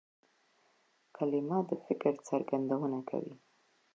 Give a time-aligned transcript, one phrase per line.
[1.15, 3.35] کلیمه د فکر څرګندونه کوي.